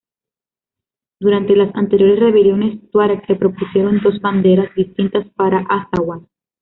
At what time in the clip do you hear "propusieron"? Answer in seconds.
3.35-3.99